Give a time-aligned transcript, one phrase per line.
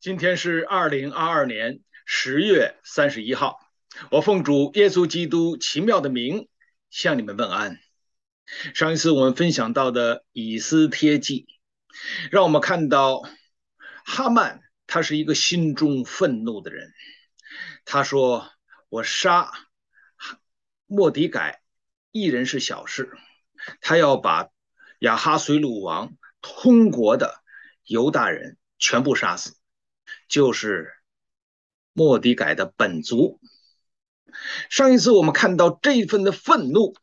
[0.00, 3.58] 今天是二零二二年十月三十一号，
[4.10, 6.48] 我奉主耶稣基督奇妙的名
[6.88, 7.78] 向你们问安。
[8.74, 11.46] 上一次我们分享到的以斯帖记，
[12.30, 13.24] 让我们看到
[14.06, 16.94] 哈曼他是一个心中愤怒的人。
[17.84, 18.50] 他说
[18.88, 19.52] ：“我杀
[20.86, 21.60] 莫底改
[22.10, 23.12] 一人是小事，
[23.82, 24.48] 他要把
[25.00, 27.42] 亚哈随鲁王通国的
[27.84, 29.56] 犹大人全部杀死。”
[30.30, 30.94] 就是
[31.92, 33.40] 莫迪改的本族。
[34.70, 36.94] 上一次我们看到这一份的愤怒，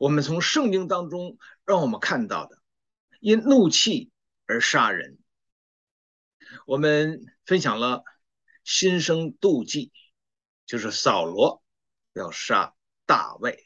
[0.00, 2.60] 我们从圣经当中让我们看到的，
[3.20, 4.10] 因怒气
[4.46, 5.18] 而杀人。
[6.66, 8.02] 我们分享了
[8.64, 9.92] 心生妒忌，
[10.66, 11.62] 就是扫罗
[12.14, 12.74] 要杀
[13.06, 13.64] 大卫。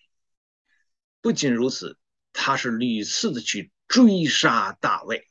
[1.23, 1.99] 不仅如此，
[2.35, 5.30] 他是屡次的去追杀大卫。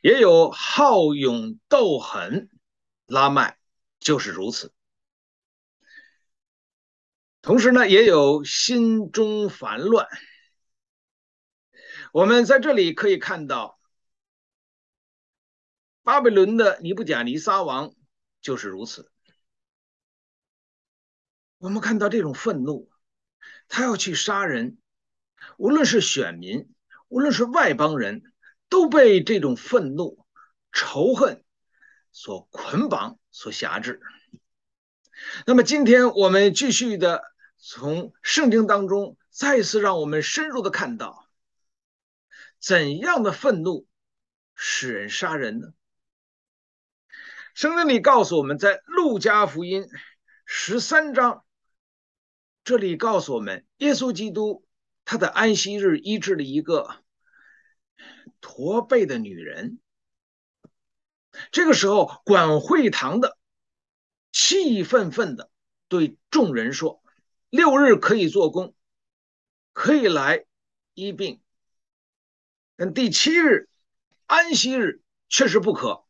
[0.00, 2.48] 也有好勇斗狠，
[3.06, 3.58] 拉麦
[3.98, 4.72] 就是如此。
[7.42, 10.08] 同时呢，也有心中烦乱。
[12.12, 13.78] 我们在这里可以看到，
[16.02, 17.94] 巴比伦的尼布甲尼撒王
[18.40, 19.10] 就是如此。
[21.58, 22.90] 我们看到这种愤怒，
[23.68, 24.78] 他要去杀人，
[25.58, 26.72] 无论是选民，
[27.08, 28.29] 无论是外邦人。
[28.70, 30.24] 都被这种愤怒、
[30.72, 31.44] 仇恨
[32.12, 34.00] 所捆绑、所辖制。
[35.44, 37.22] 那么，今天我们继续的
[37.58, 41.28] 从圣经当中再次让我们深入的看到，
[42.58, 43.86] 怎样的愤怒
[44.54, 45.74] 使人杀人呢？
[47.52, 49.88] 圣经里告诉我们，在路加福音
[50.46, 51.44] 十三章，
[52.62, 54.64] 这里告诉我们，耶稣基督
[55.04, 56.99] 他的安息日医治了一个。
[58.40, 59.78] 驼背的女人，
[61.52, 63.38] 这个时候管会堂的
[64.32, 65.50] 气愤愤的
[65.88, 67.02] 对众人说
[67.50, 68.74] ：“六日可以做工，
[69.72, 70.44] 可以来
[70.94, 71.40] 医病，
[72.76, 73.68] 但第七日
[74.26, 76.04] 安息日确实不可。”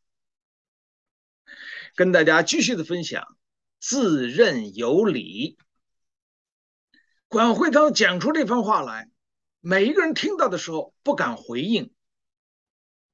[1.96, 3.36] 跟大家继续的分享，
[3.78, 5.58] 自认有理。
[7.26, 9.10] 管会堂讲出这番话来，
[9.60, 11.92] 每一个人听到的时候不敢回应。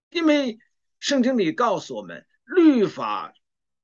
[0.09, 0.59] 因为
[0.99, 3.35] 圣经里告诉我们，律法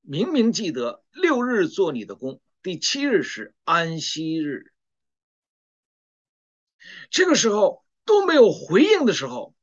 [0.01, 4.73] 明明记得六日做你的工，第七日是安息日。
[7.09, 9.55] 这个时候都没有回应的时候，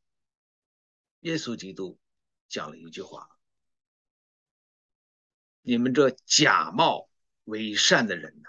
[1.20, 1.98] 耶稣基督
[2.48, 3.28] 讲了一句话
[5.60, 7.10] ：“你们这假冒
[7.44, 8.48] 伪善的人呐，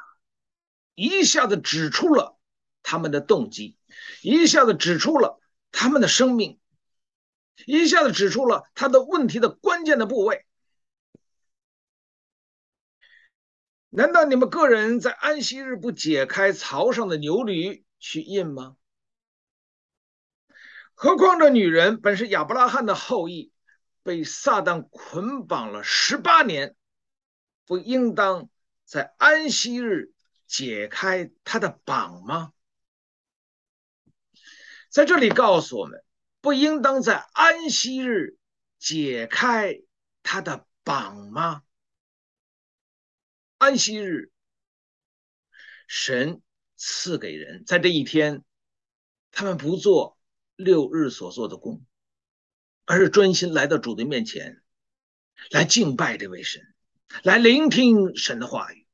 [0.96, 2.40] 一下子指出了
[2.84, 3.78] 他们的动机，
[4.22, 5.42] 一下子指出了
[5.72, 6.60] 他们的生命。”
[7.66, 10.46] 一下子指出了他的问题的关键的部位。
[13.90, 18.78] 难道你们个人在安息日不解开槽上的牛驴去印吗？
[20.94, 23.52] 何况这女人本是亚伯拉罕的后裔，
[24.02, 26.76] 被撒旦捆绑了十八年，
[27.66, 28.50] 不应当
[28.86, 30.14] 在安息日
[30.48, 32.54] 解开她的绑吗？
[34.90, 36.04] 在这里告诉我们。
[36.42, 38.38] 不应当在安息日
[38.80, 39.82] 解开
[40.24, 41.64] 他的绑吗？
[43.60, 44.32] 安息日，
[45.88, 46.42] 神
[46.76, 48.44] 赐给人，在这一天，
[49.32, 50.18] 他们不做
[50.56, 51.86] 六日所做的工，
[52.86, 54.64] 而是专心来到主的面前，
[55.52, 56.74] 来敬拜这位神，
[57.24, 58.88] 来聆听神的话语，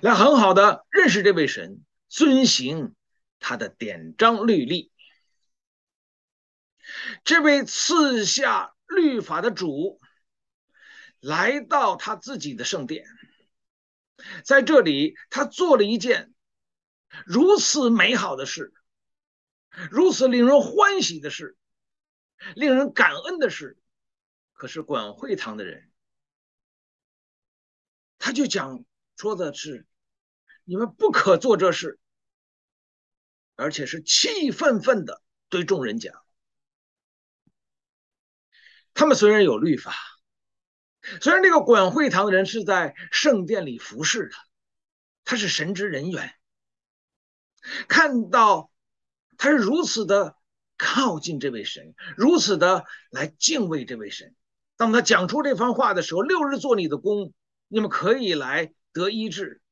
[0.00, 2.94] 来很好的认识这位神，遵行
[3.38, 4.91] 他的典章律例。
[7.24, 10.00] 这位赐下律法的主
[11.20, 13.06] 来到他自己的圣殿，
[14.44, 16.34] 在这里，他做了一件
[17.24, 18.72] 如此美好的事，
[19.90, 21.56] 如此令人欢喜的事，
[22.54, 23.78] 令人感恩的事。
[24.52, 25.90] 可是管会堂的人，
[28.18, 28.84] 他就讲
[29.16, 29.86] 说的是：
[30.64, 31.98] 你们不可做这事，
[33.56, 36.14] 而且是气愤愤的对众人讲。
[38.94, 39.94] 他们虽然有律法，
[41.22, 44.34] 虽然这个管会堂的人是在圣殿里服侍的，
[45.24, 46.34] 他是神职人员，
[47.88, 48.70] 看到
[49.38, 50.36] 他是如此的
[50.76, 54.34] 靠近这位神，如此的来敬畏这位神。
[54.76, 57.32] 当他讲出这番话的时候，六日做你的工，
[57.68, 59.62] 你们可以来得医治，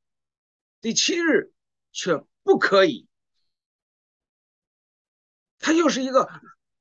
[0.81, 1.53] 第七日
[1.93, 3.07] 却不可以。
[5.59, 6.29] 他又是一个。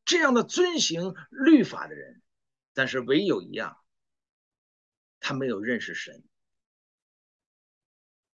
[0.05, 2.18] 这样的遵行律法的人，
[2.79, 3.77] 但是唯有一样，
[5.19, 6.23] 他没有认识神。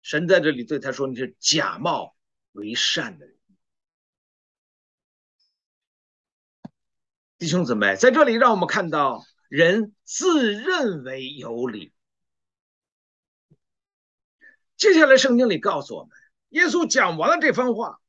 [0.01, 2.13] 神在这里对他说：“你是假冒
[2.51, 3.37] 为善的人。”
[7.39, 11.93] 弟兄姊妹，在这里让我们看到人自认为有理。
[14.75, 16.11] 接下来圣经里告诉我们，
[16.49, 18.01] 耶稣讲完了这番话，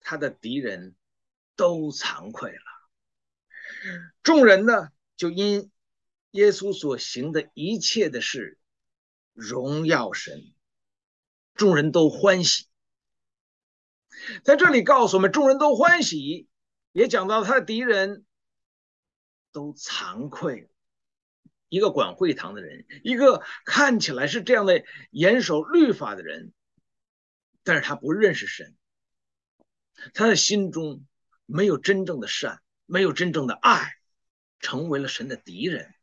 [0.00, 0.94] 他的敌人
[1.56, 2.69] 都惭愧了。
[4.22, 5.70] 众人呢，就因
[6.32, 8.58] 耶稣所行的一切的事，
[9.32, 10.52] 荣耀神，
[11.54, 12.66] 众人都欢喜。
[14.44, 16.46] 在这里告诉我们，众人都欢喜。
[16.92, 18.24] 也讲到他的敌人
[19.52, 20.68] 都惭愧，
[21.68, 24.82] 一个管会堂的人，一个看起来是这样的
[25.12, 26.52] 严守律法的人，
[27.62, 28.76] 但是他不认识神，
[30.12, 31.06] 他的心中
[31.46, 32.60] 没有真正的善，
[32.90, 33.94] 没有真正的爱，
[34.58, 35.94] 成为了神的敌人。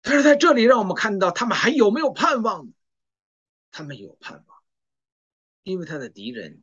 [0.00, 2.72] 但是在这里让我们看到他们还有没有盼望呢？
[3.70, 4.62] 他们有盼望，
[5.62, 6.62] 因为他的敌人。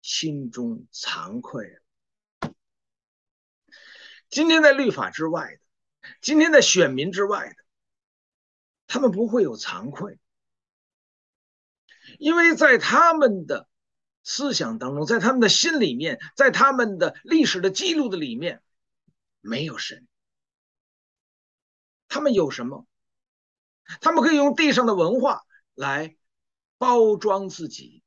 [0.00, 1.76] 心中惭愧。
[4.30, 7.56] 今天在律法之外的，今天在选民之外的，
[8.86, 10.20] 他们不会有惭愧，
[12.18, 13.67] 因为在他们的
[14.28, 18.62] 思想当中，在他们的心里面，在他们的历史的记录的里面，
[19.40, 20.06] 没有神。
[22.08, 22.86] 他们有什么？
[24.02, 26.14] 他们可以用地上的文化来
[26.76, 28.02] 包装自己。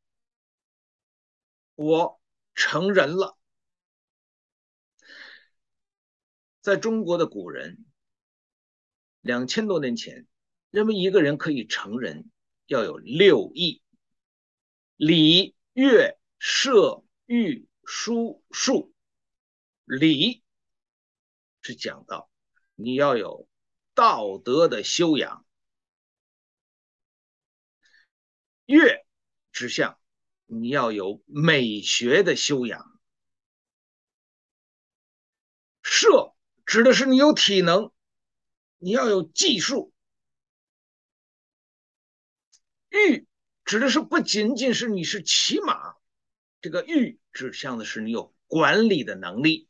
[1.73, 2.21] 我
[2.53, 3.35] 成人了。
[6.61, 7.83] 在中国的古人，
[9.21, 10.27] 两千多年前，
[10.69, 12.29] 认为一个人可以成人，
[12.67, 13.81] 要有六艺：
[14.97, 18.93] 礼、乐、射、御、书、数。
[19.83, 20.43] 礼
[21.63, 22.29] 是讲到
[22.75, 23.49] 你要有
[23.95, 25.43] 道德的修养，
[28.65, 29.03] 乐
[29.51, 29.97] 指向。
[30.45, 32.99] 你要有美学的修养，
[35.81, 36.35] 射
[36.65, 37.91] 指的是你有体能，
[38.77, 39.91] 你要有技术；
[42.89, 43.25] 御
[43.71, 45.95] 指的是不仅仅是你是骑马，
[46.59, 49.69] 这个御指向的是你有管理的能力；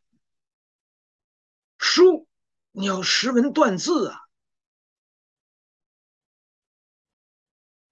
[1.77, 2.27] 书
[2.71, 4.17] 你要识文断字啊；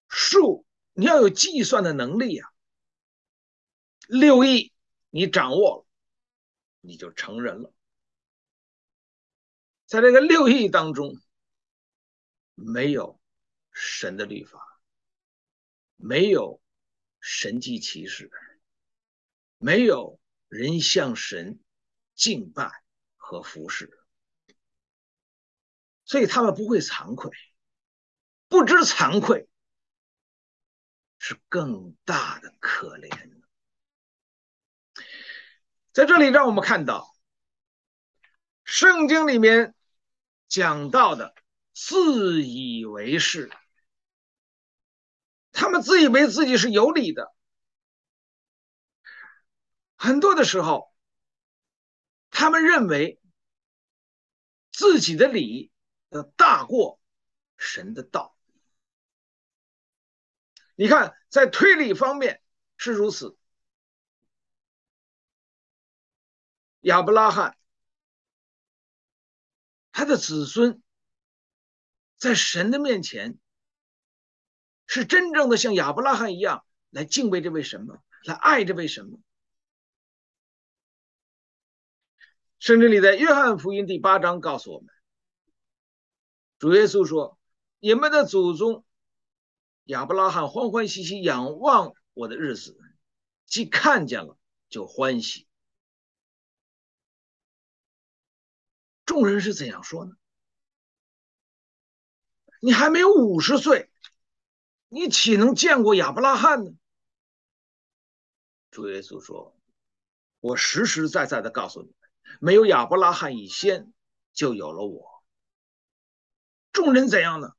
[0.08, 2.52] 数你要有计算的能力呀。
[4.08, 4.72] 六艺
[5.10, 5.86] 你掌握了，
[6.80, 7.72] 你就成人了。
[9.86, 11.20] 在这个六艺当中，
[12.56, 13.20] 没有
[13.70, 14.69] 神的律法，
[16.02, 16.60] 没有
[17.20, 18.30] 神迹奇事，
[19.58, 20.18] 没有
[20.48, 21.60] 人向神
[22.14, 22.70] 敬拜
[23.16, 23.90] 和服侍，
[26.04, 27.30] 所以他们不会惭愧。
[28.48, 29.48] 不知惭愧，
[31.18, 33.42] 是更大的可怜。
[35.92, 37.14] 在这里，让我们看到
[38.64, 39.74] 圣经里面
[40.48, 41.34] 讲到的
[41.72, 43.50] 自以为是，
[45.52, 47.34] 他们自以为自己是有理的。
[49.96, 50.94] 很多的时候，
[52.30, 53.20] 他们认为
[54.70, 55.70] 自己的理
[56.10, 57.00] 要大过
[57.58, 58.36] 神的道。
[60.76, 62.42] 你看，在推理方面
[62.78, 63.36] 是如此。
[66.80, 67.58] 亚伯拉罕，
[69.92, 70.82] 他的子孙
[72.16, 73.38] 在神的面前
[74.90, 78.02] 是真正的像亚伯拉罕一样来敬畏这位神吗？
[78.24, 79.20] 来爱这位神吗？
[82.58, 84.88] 圣经里在约翰福音第八章告诉我们，
[86.58, 87.38] 主耶稣说
[87.78, 88.84] ：“你们的祖宗
[89.84, 92.76] 亚伯拉罕欢欢喜喜仰望我的日子，
[93.46, 94.36] 既看见了
[94.68, 95.46] 就欢喜。”
[99.06, 100.16] 众人是怎样说呢？
[102.60, 103.89] 你还没有五十岁，
[104.92, 106.72] 你岂能见过亚伯拉罕呢？
[108.72, 109.56] 主耶稣说
[110.40, 113.92] ：“我实实在在的告诉你们，没有亚伯拉罕以先，
[114.32, 115.22] 就有了我。”
[116.72, 117.52] 众人怎样呢？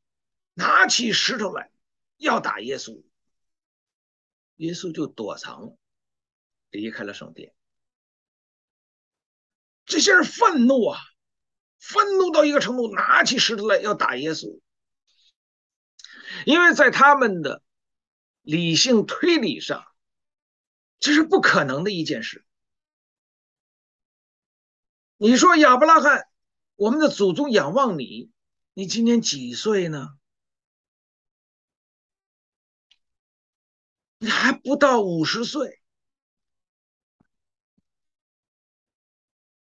[0.53, 1.71] 拿起石头来
[2.17, 3.01] 要打耶稣，
[4.57, 5.77] 耶稣就躲藏，
[6.69, 7.55] 离开了圣殿。
[9.85, 10.99] 这些人愤怒啊！
[11.79, 14.59] 愤怒到一个程度，拿起石头来要打耶稣，
[16.45, 17.63] 因为在他们的
[18.41, 19.85] 理性推理上，
[20.99, 22.45] 这是不可能的一件事。
[25.17, 26.27] 你说亚伯拉罕，
[26.75, 28.31] 我们的祖宗仰望你，
[28.73, 30.17] 你今年几岁呢？
[34.17, 35.81] 你还不到五十岁。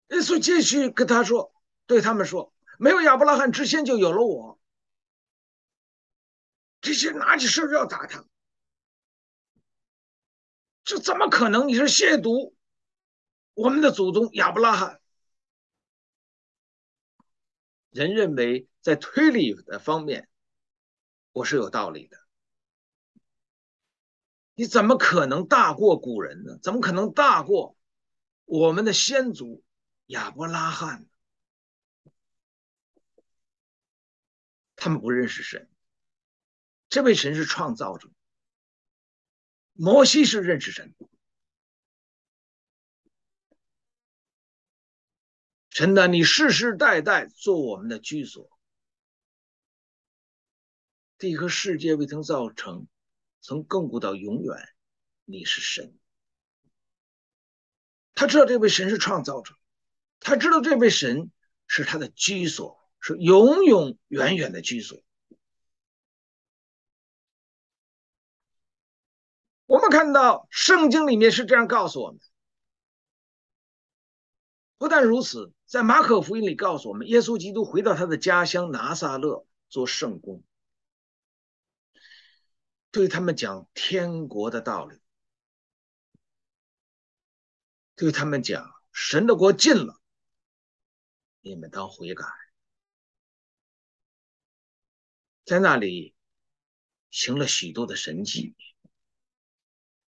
[0.08, 1.52] 耶稣继续跟他说，
[1.86, 4.60] 对他们说：“没有亚伯拉罕之前就有了我。”
[6.84, 8.26] 这些拿起石头要打他，
[10.84, 11.66] 这怎么可能？
[11.66, 12.52] 你是亵渎
[13.54, 15.00] 我们的祖宗亚伯拉罕。
[17.88, 20.28] 人认为在推理的方面，
[21.32, 22.18] 我是有道理的。
[24.54, 26.58] 你怎么可能大过古人呢？
[26.62, 27.78] 怎么可能大过
[28.44, 29.64] 我们的先祖
[30.08, 32.12] 亚伯拉罕呢？
[34.76, 35.70] 他们不认识神。
[36.94, 38.08] 这位神是创造者，
[39.72, 40.94] 摩西是认识神。
[45.70, 48.48] 神呐，你世世代代做我们的居所，
[51.18, 52.86] 地和世界未曾造成，
[53.40, 54.56] 从亘古到永远，
[55.24, 55.98] 你是神。
[58.14, 59.58] 他知道这位神是创造者，
[60.20, 61.32] 他知道这位神
[61.66, 65.02] 是他的居所，是永永远远的居所。
[69.84, 72.20] 们看到圣经里面是这样告诉我们。
[74.76, 80.42] 不但如此，在马可福音里告诉我们，耶稣基督回到他的家乡拿撒勒做圣工，
[82.90, 84.98] 对他们讲天国的道理，
[87.94, 90.00] 对他们讲神的国近了，
[91.40, 92.26] 你们当悔改，
[95.44, 96.14] 在那里
[97.10, 98.54] 行了许多的神迹。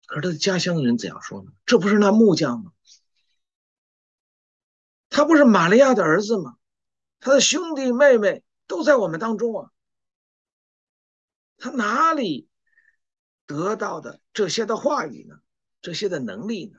[0.06, 1.52] 可是他的家乡的人怎样说呢？
[1.66, 2.72] 这不是那木匠吗？
[5.08, 6.56] 他不是玛利亚的儿子吗？
[7.18, 9.70] 他的兄弟妹妹都在我们当中啊。
[11.58, 12.48] 他哪里
[13.46, 15.40] 得到的这些的话语呢？
[15.80, 16.78] 这些的能力呢？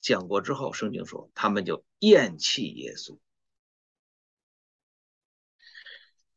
[0.00, 3.18] 讲过之后，圣经说他们就厌弃耶稣。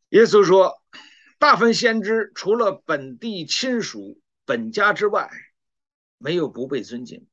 [0.10, 0.82] 耶稣说
[1.40, 5.30] ：“大分先知除了本地亲属。”本家之外，
[6.18, 7.28] 没有不被尊敬。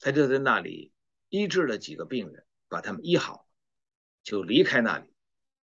[0.00, 0.92] 他就在那里
[1.28, 3.48] 医治了几个病人，把他们医好，
[4.24, 5.14] 就离开那里，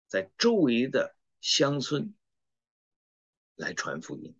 [0.08, 2.16] 在周围的乡村
[3.56, 4.36] 来传福音。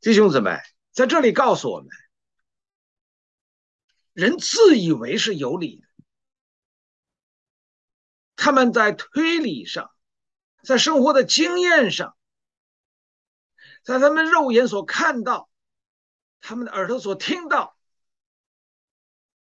[0.00, 0.58] 弟兄姊妹，
[0.92, 1.88] 在这里告诉我们，
[4.12, 5.88] 人自以为是有理的，
[8.36, 9.90] 他们在推理上，
[10.62, 12.16] 在生活的经验上。
[13.82, 15.50] 在他们肉眼所看到，
[16.40, 17.78] 他们的耳朵所听到，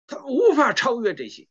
[0.07, 1.49] 他们无法超越这些。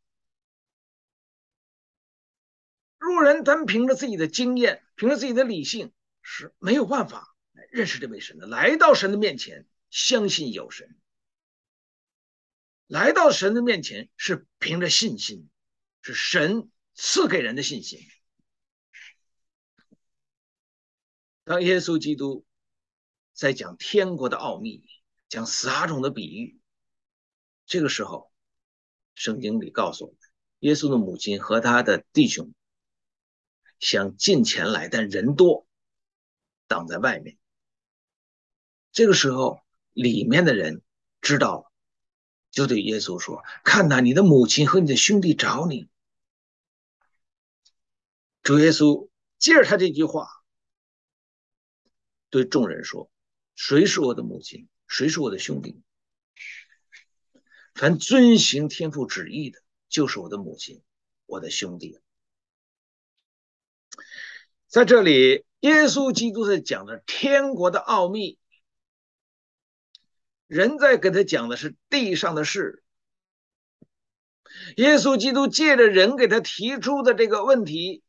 [2.97, 7.35] 路人，他们凭着自己的经验，凭着自己的理性，是没有办法
[7.69, 8.47] 认识这位神的。
[8.47, 10.87] 来到神的面前，相信有神；
[12.87, 15.49] 来到神的面前，是凭着信心，
[16.01, 17.99] 是神赐给人的信心。
[21.43, 22.44] 当耶稣基督。
[23.35, 24.81] 在讲天国的奥秘，
[25.27, 26.57] 讲撒种的比喻。
[27.65, 28.31] 这个时候，
[29.13, 30.19] 圣经里告诉我们，
[30.59, 32.53] 耶稣的母亲和他的弟兄
[33.79, 35.67] 想进前来，但人多，
[36.67, 37.37] 挡在外面。
[38.93, 39.59] 这个时候，
[39.91, 40.81] 里面的人
[41.19, 41.71] 知道了，
[42.51, 45.89] 就对耶稣说：“看呐，你的母亲和你的兄弟找你。”
[48.41, 50.29] 主耶稣接着他这句话，
[52.29, 53.11] 对众人说。
[53.55, 54.67] 谁是我的母亲？
[54.87, 55.81] 谁是我的兄弟？
[57.73, 59.59] 凡遵行天父旨意的，
[59.89, 60.83] 就是我的母亲，
[61.25, 61.99] 我的兄弟。
[64.67, 68.37] 在这里，耶稣基督在讲的天国的奥秘，
[70.47, 72.83] 人在给他讲的是地上的事。
[74.77, 78.03] 耶稣基督借着人给他提出的这个问题，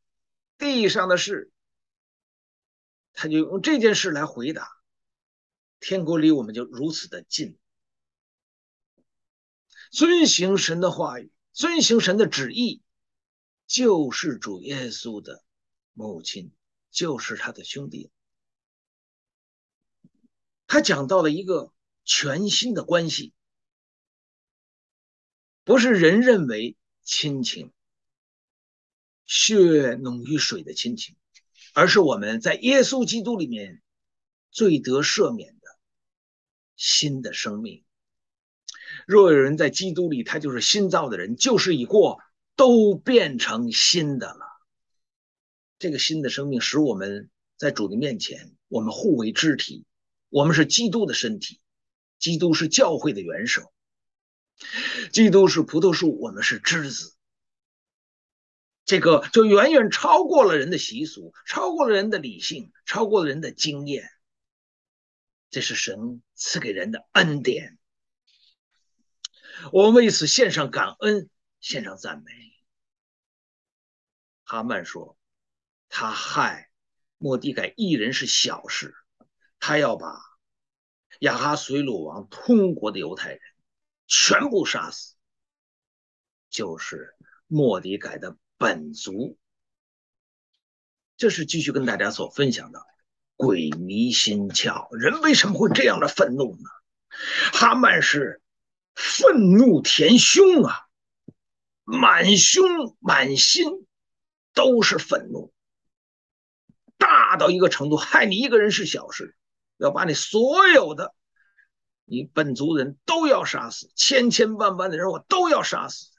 [0.59, 1.51] 地上的事，
[3.13, 4.76] 他就用这件事来回答。
[5.87, 7.57] 天国离我们就如此的近，
[9.93, 12.83] 遵行神的话语，遵行神的旨意，
[13.69, 15.45] 救世主耶稣的
[15.93, 16.51] 母亲，
[16.91, 18.11] 就是他的兄弟。
[20.67, 21.73] 他讲到了一个
[22.05, 23.33] 全新的关系，
[25.63, 27.73] 不是人认为亲情，
[29.25, 31.15] 血浓于水的亲情，
[31.75, 33.81] 而是我们在耶稣基督里面
[34.51, 35.56] 最得赦免。
[36.77, 37.85] 新的生命，
[39.07, 42.21] 若有人在基督里，他就是新造的人，旧事已过，
[42.55, 44.41] 都变成新的了。
[45.79, 49.87] 这个新的生命使我们在主的面前，我们互为肢体，
[50.29, 51.61] 我们是基督的身体，
[52.19, 53.73] 基督是教会的元首，
[55.13, 57.15] 基督是葡萄树，我们是枝子。
[58.85, 64.09] 这个就远远超过了人的习俗，超过了人的理性，超过了人的经验。
[65.57, 67.79] 这是神赐给人的恩典。
[69.73, 72.31] 我们为此献上感恩，献上赞美。
[74.45, 75.17] 哈曼说
[75.89, 76.71] ：“他害
[77.17, 78.95] 莫迪改一人是小事，
[79.59, 80.21] 他要把
[81.21, 83.41] 亚哈随鲁王通国的犹太人
[84.07, 85.15] 全部杀死，
[86.51, 89.39] 就是莫迪改的。”本族，
[91.17, 92.87] 这是继续跟大家所分享的
[93.37, 94.93] 鬼迷心窍。
[94.97, 96.71] 人为什么会这样的愤怒呢？
[97.53, 98.43] 哈曼是
[98.95, 100.87] 愤怒填胸啊，
[101.85, 103.87] 满胸满心
[104.53, 105.53] 都是愤怒，
[106.99, 109.37] 大到一个程度，害你一个人是小事，
[109.77, 111.15] 要把你所有的
[112.05, 116.11] 你本族人都要杀死，千千万万的人我都要杀死。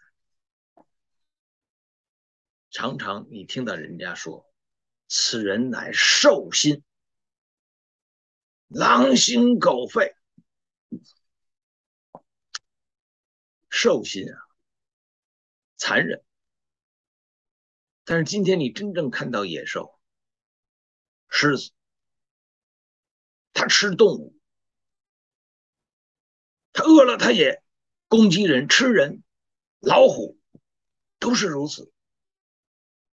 [2.69, 4.45] 常常你听到人家说
[5.07, 6.83] ：“此人乃兽心，
[8.67, 10.15] 狼心狗肺，
[13.69, 14.39] 兽心啊，
[15.77, 16.23] 残忍。”
[18.03, 19.99] 但是今天你真正看到野兽，
[21.29, 21.71] 狮子，
[23.53, 24.39] 它吃动物，
[26.71, 27.61] 它饿了它也
[28.07, 29.23] 攻击人、吃人，
[29.79, 30.39] 老虎
[31.19, 31.91] 都是如此。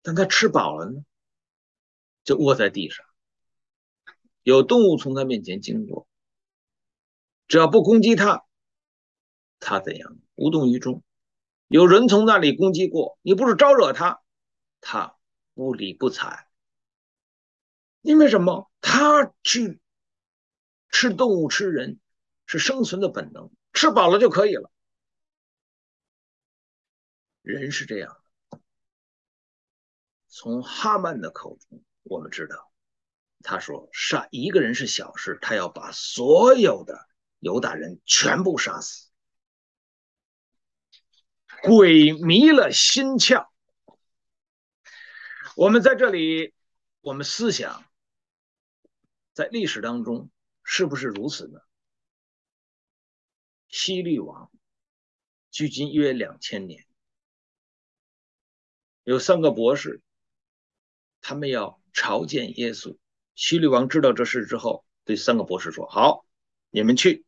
[0.01, 1.05] 当他吃饱了呢，
[2.25, 3.05] 就卧在地上。
[4.49, 6.09] 有动物从他面前经过，
[7.49, 8.47] 只要不攻击他，
[9.61, 10.17] 他怎样？
[10.37, 11.03] 无动于衷。
[11.67, 14.23] 有人从那里攻击过，你不是招惹他，
[14.81, 15.19] 他
[15.53, 16.49] 不理不睬。
[18.01, 18.71] 因为什么？
[18.81, 19.81] 他去
[20.89, 22.01] 吃动物、吃人，
[22.47, 24.71] 是生存的本能，吃饱了就可以了。
[27.43, 28.17] 人是这样
[28.49, 28.61] 的。
[30.27, 32.68] 从哈曼的口中，我们知道，
[33.43, 39.09] 他说杀一个人是小事，他要把所有的犹大人全部杀死。
[41.63, 43.49] 鬼迷了心窍。
[45.57, 46.55] 我们在这里，
[47.01, 47.85] 我们思想，
[49.33, 50.31] 在历史当中
[50.63, 51.61] 是不是如此呢？
[53.69, 54.51] 希律王
[55.51, 56.87] 距今约两千年，
[59.05, 60.03] 有三个博士。
[61.21, 62.97] 他们要朝见耶稣。
[63.39, 66.27] 希律王知道这事之后，对三个博士说：“好，
[66.71, 67.25] 你们去，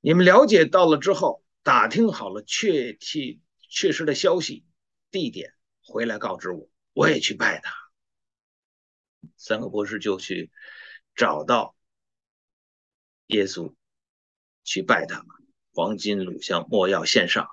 [0.00, 4.64] 你们了解到了之后，打听好了确切确实的消息、
[5.10, 5.52] 地点，
[5.84, 7.70] 回来告知我，我也去拜他。”
[9.36, 10.50] 三个博士就去
[11.14, 11.76] 找到
[13.26, 13.74] 耶稣，
[14.64, 15.22] 去拜他，
[15.74, 17.46] 黄金、乳香、莫要献上。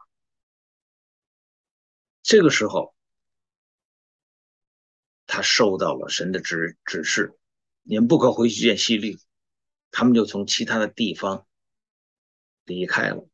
[2.23, 2.95] 这个时候。
[5.39, 7.33] 他收到了神的指指示，
[7.83, 9.17] 你们不可回去见希律，
[9.89, 11.47] 他们就从其他的地方
[12.65, 13.25] 离开了。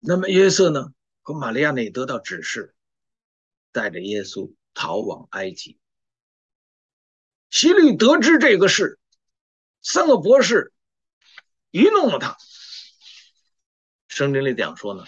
[0.00, 0.92] 那么约瑟呢？
[1.22, 2.74] 和玛利亚呢也得到指示，
[3.72, 5.78] 带着耶稣逃往埃及。
[7.48, 8.98] 希律得知这个事，
[9.80, 10.74] 三个博士
[11.70, 12.36] 愚弄了他。
[14.08, 15.06] 圣经里讲说呢，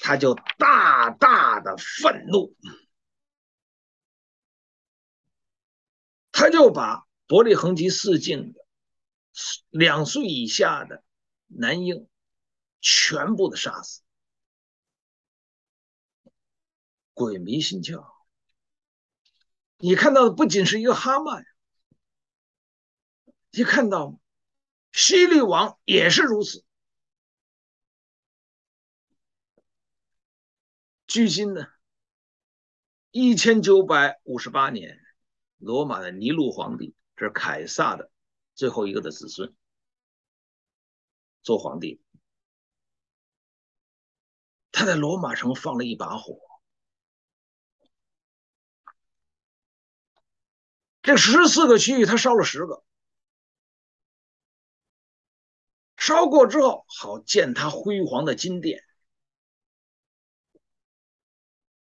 [0.00, 2.56] 他就大大的愤怒。
[6.42, 8.66] 他就把伯利恒及四境的
[9.70, 11.04] 两岁以下的
[11.46, 12.08] 男婴
[12.80, 14.02] 全部的杀死，
[17.14, 18.04] 鬼迷心窍。
[19.76, 21.46] 你看到的不仅是一个哈曼，
[23.52, 24.18] 你看到
[24.90, 26.64] 希律王也是如此。
[31.06, 31.68] 距今呢，
[33.12, 34.98] 一千九百五十八年。
[35.62, 38.10] 罗马的尼禄皇帝，这是凯撒的
[38.52, 39.54] 最后一个的子孙
[41.42, 42.02] 做皇帝。
[44.72, 46.36] 他在罗马城放了一把火，
[51.00, 52.82] 这十四个区域他烧了十个，
[55.96, 58.82] 烧过之后好建他辉煌的金殿。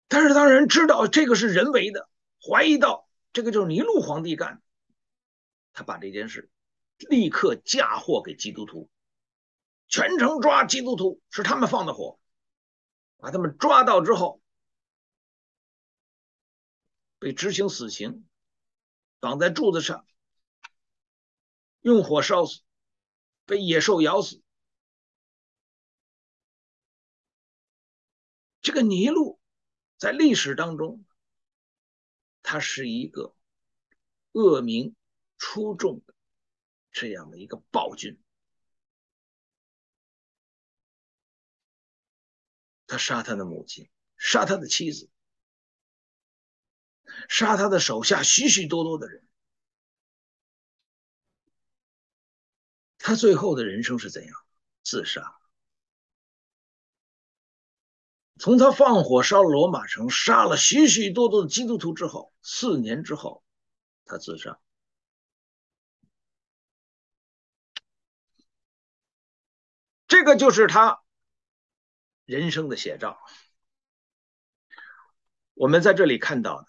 [0.06, 2.10] 但是当人知道这个是人为的，
[2.46, 3.08] 怀疑到。
[3.34, 4.62] 这个就是尼禄皇帝干的，
[5.72, 6.50] 他把这件事
[6.96, 8.88] 立刻嫁祸给基督徒，
[9.88, 12.20] 全城抓基督徒，是他们放的火，
[13.16, 14.40] 把他们抓到之后，
[17.18, 18.24] 被执行死刑，
[19.18, 20.06] 绑在柱子上，
[21.80, 22.60] 用火烧死，
[23.46, 24.40] 被野兽咬死。
[28.60, 29.40] 这个尼禄
[29.98, 31.04] 在历史当中，
[32.54, 33.34] 他是一个
[34.30, 34.94] 恶名
[35.38, 36.14] 出众的
[36.92, 38.22] 这样的一个暴君。
[42.86, 45.10] 他杀他的母亲，杀他的妻子，
[47.28, 49.26] 杀他的手下许许多多的人。
[52.98, 54.32] 他最后的人生是怎样？
[54.84, 55.40] 自杀。
[58.44, 63.42] 从他放火烧了罗马城，杀了许许多多的基督徒之后，四年之后，
[64.04, 64.60] 他自杀。
[70.06, 71.00] 这个就是他
[72.26, 73.18] 人生的写照。
[75.54, 76.66] 我们在这里看到的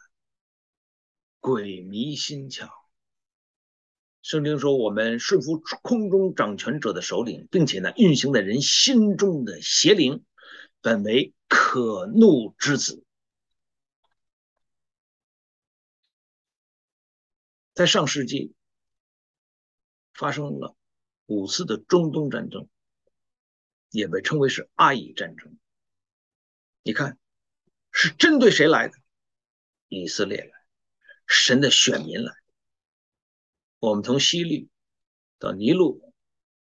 [1.42, 2.70] 鬼迷心窍。
[4.22, 10.24] 圣经说，我们顺服空中掌权者的首领，并且呢，运行在人心中的邪灵，
[10.80, 11.35] 本为。
[11.48, 13.04] 可怒之子，
[17.74, 18.54] 在上世纪
[20.14, 20.76] 发生了
[21.26, 22.70] 五次的中东战争，
[23.90, 25.58] 也被称为是阿以战争。
[26.84, 27.18] 你看，
[27.92, 28.98] 是针对谁来的？
[29.88, 30.52] 以色列来，
[31.28, 32.34] 神的选民来。
[33.80, 34.70] 我们从希律
[35.38, 36.14] 到尼禄，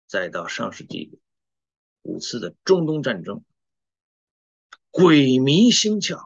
[0.05, 1.19] 再到上世纪
[2.01, 3.43] 五次的中东战争。
[4.97, 6.25] 鬼迷心窍。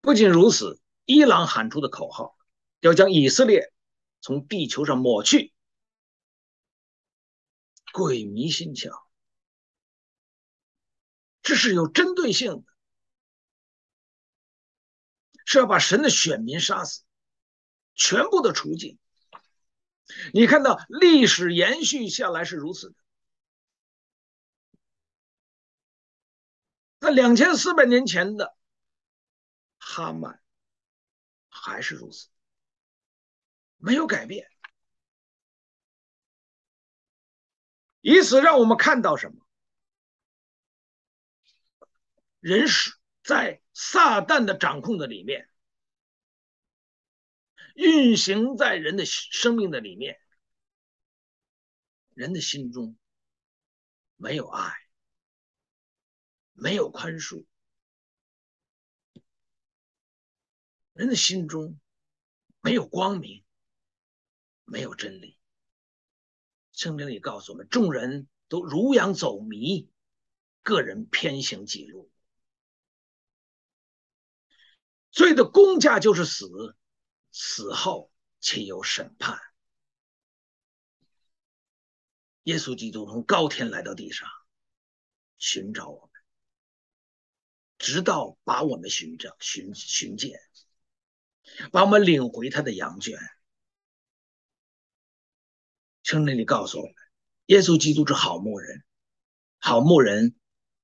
[0.00, 2.36] 不仅如此，伊朗喊出的口号
[2.80, 3.72] 要将以色列
[4.20, 5.52] 从地球上抹去。
[7.92, 8.90] 鬼迷心窍，
[11.40, 12.64] 这是有针对性的，
[15.44, 17.04] 是要把神的选民杀死，
[17.94, 18.98] 全部的除尽。
[20.32, 22.96] 你看到历史延续下来是如此的。
[27.08, 28.54] 那两千四百年前的
[29.78, 30.42] 哈曼
[31.48, 32.28] 还是如此，
[33.78, 34.46] 没有改变。
[38.02, 39.48] 以此让我们看到什么？
[42.40, 45.48] 人是在撒旦的掌控的里面，
[47.74, 50.20] 运行在人的生命的里面，
[52.12, 52.98] 人的心中
[54.16, 54.87] 没有爱。
[56.60, 57.46] 没有宽恕，
[60.92, 61.78] 人的心中
[62.60, 63.44] 没有光明，
[64.64, 65.38] 没有真理。
[66.72, 69.88] 圣经里告诉我们，众人都如羊走迷，
[70.62, 72.10] 个人偏行己路。
[75.12, 76.76] 罪的工价就是死，
[77.30, 79.40] 死后且有审判？
[82.42, 84.28] 耶稣基督从高天来到地上，
[85.38, 86.07] 寻找我。
[87.78, 90.40] 直到把我们寻找、寻寻见，
[91.70, 93.18] 把我们领回他的羊圈。
[96.02, 96.94] 圣经里告诉我们，
[97.46, 98.84] 耶稣基督是好牧人，
[99.58, 100.34] 好牧人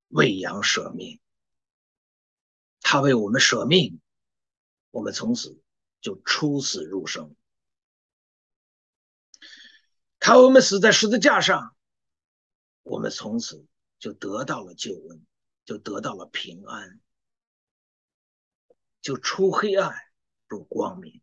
[0.09, 1.21] 为羊舍命，
[2.81, 4.01] 他为我们舍命，
[4.91, 5.61] 我们从此
[6.01, 7.35] 就出死入生。
[10.19, 11.77] 他为我们死在十字架上，
[12.83, 13.67] 我们从此
[13.99, 15.27] 就得到了救恩。
[15.65, 17.01] 就得到了平安，
[19.01, 19.95] 就出黑暗
[20.47, 21.23] 入光明。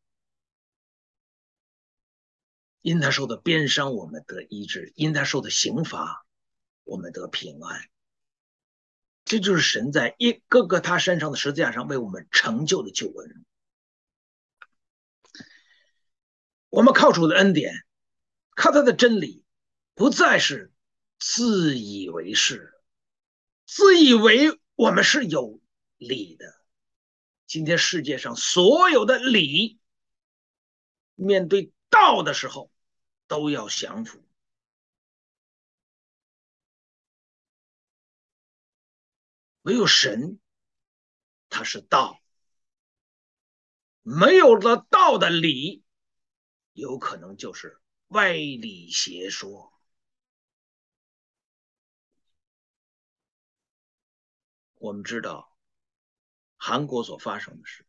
[2.81, 6.25] 因他受的鞭伤，我们得医治；因他受的刑罚，
[6.83, 7.89] 我们得平安。
[9.23, 13.45] 这就是神在一个个他身上的十字架上为我们成就的救恩。
[16.69, 17.85] 我们靠主的恩典，
[18.55, 19.45] 靠他的真理，
[19.93, 20.73] 不再是
[21.19, 22.80] 自以为是。
[23.73, 25.61] 自以为我们是有
[25.95, 26.61] 理的，
[27.47, 29.79] 今天世界上所有的理，
[31.15, 32.69] 面对道的时候
[33.27, 34.21] 都要降服。
[39.61, 40.37] 唯有神，
[41.47, 42.21] 他是道，
[44.01, 45.81] 没有了道的理，
[46.73, 49.70] 有可能就是歪理邪说。
[54.81, 55.55] 我们知道，
[56.57, 57.85] 韩国所发生的事，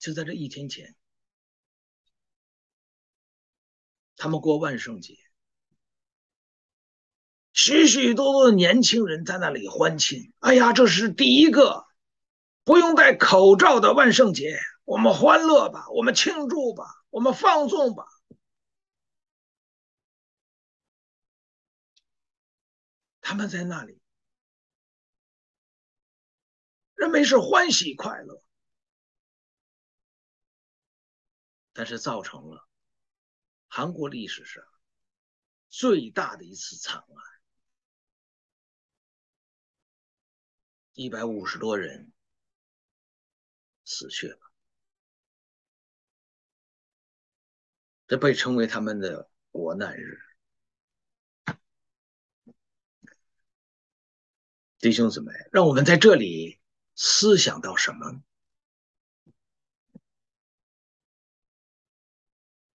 [0.00, 0.96] 就在这一天前，
[4.16, 5.16] 他们过万圣节，
[7.52, 10.32] 许许多多的年轻人在那里欢庆。
[10.40, 11.86] 哎呀，这是第一个
[12.64, 18.04] 不用戴口罩的万圣节，我们欢乐吧，我们庆祝吧，我们放纵吧。
[23.20, 23.99] 他们在那里，
[27.00, 28.44] 认为是欢喜快乐，
[31.72, 32.68] 但是造成了
[33.68, 34.62] 韩国历史上
[35.70, 37.06] 最大的一次惨案，
[40.92, 42.12] 一百五十多人
[43.86, 44.52] 死去了，
[48.08, 50.20] 这被称为他们的国难日。
[54.80, 56.59] 弟兄姊妹，让我们在这里
[57.02, 58.22] 思想到什么？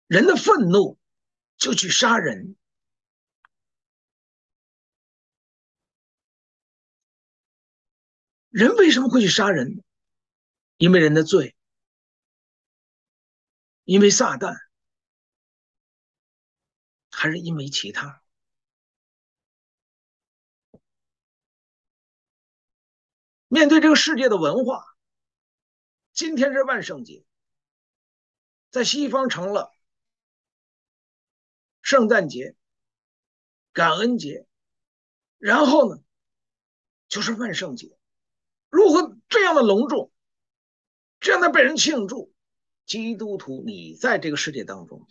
[0.07, 0.97] 人的愤怒
[1.57, 2.55] 就去杀人，
[8.49, 9.83] 人为什么会去杀人？
[10.77, 11.55] 因为人的罪，
[13.83, 14.57] 因为撒旦，
[17.11, 18.24] 还是因为其他？
[23.55, 24.83] 面对这个世界的文化，
[26.11, 27.23] 今天是万圣节，
[28.69, 29.71] 在西方成了
[31.81, 32.57] 圣诞节、
[33.71, 34.45] 感恩节，
[35.37, 36.03] 然后呢，
[37.07, 37.97] 就是万圣节。
[38.69, 40.11] 如何这样的隆重，
[41.21, 42.33] 这样的被人庆祝？
[42.85, 45.07] 基督徒，你在这个世界当中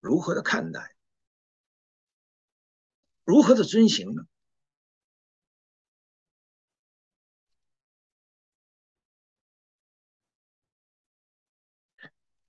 [0.00, 0.96] 如何的看待？
[3.22, 4.26] 如何的遵行呢？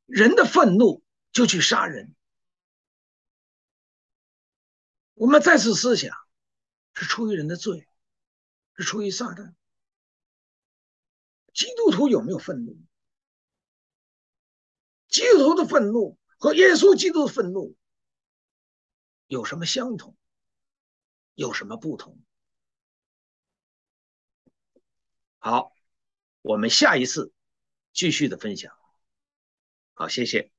[0.09, 2.15] 人的愤怒就去杀人，
[5.13, 6.17] 我们再次思想，
[6.95, 7.87] 是出于人的罪，
[8.75, 9.53] 是出于撒旦。
[11.53, 12.75] 基督徒有没有愤怒？
[15.09, 17.75] 基督徒的愤怒和耶稣基督的愤怒
[19.27, 20.17] 有什么相同？
[21.35, 22.19] 有什么不同？
[25.37, 25.71] 好，
[26.41, 27.31] 我们下一次
[27.93, 28.78] 继续的分享。
[29.99, 30.49] 好，谢谢。